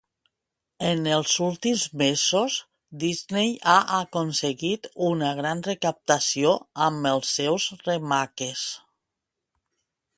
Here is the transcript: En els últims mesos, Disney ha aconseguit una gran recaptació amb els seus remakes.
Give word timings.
En 0.91 1.09
els 1.15 1.33
últims 1.47 1.83
mesos, 2.01 2.55
Disney 3.03 3.53
ha 3.73 3.77
aconseguit 3.99 4.89
una 5.11 5.29
gran 5.43 5.61
recaptació 5.71 6.55
amb 6.89 7.11
els 7.15 7.35
seus 7.41 7.69
remakes. 7.91 8.69